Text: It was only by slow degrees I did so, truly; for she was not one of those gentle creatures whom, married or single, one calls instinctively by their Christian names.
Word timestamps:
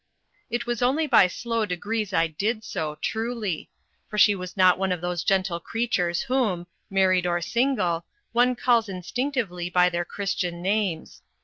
It 0.49 0.65
was 0.65 0.81
only 0.81 1.05
by 1.05 1.27
slow 1.27 1.63
degrees 1.63 2.11
I 2.11 2.25
did 2.25 2.63
so, 2.63 2.95
truly; 3.03 3.69
for 4.09 4.17
she 4.17 4.33
was 4.33 4.57
not 4.57 4.79
one 4.79 4.91
of 4.91 4.99
those 4.99 5.23
gentle 5.23 5.59
creatures 5.59 6.21
whom, 6.23 6.65
married 6.89 7.27
or 7.27 7.39
single, 7.39 8.07
one 8.31 8.55
calls 8.55 8.89
instinctively 8.89 9.69
by 9.69 9.89
their 9.89 10.03
Christian 10.03 10.59
names. 10.63 11.21